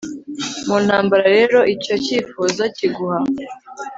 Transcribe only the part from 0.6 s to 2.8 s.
Mu ntambara rero icyo cyifuzo